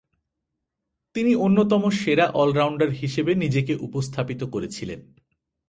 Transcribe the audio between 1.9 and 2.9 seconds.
সেরা অল-রাউন্ডার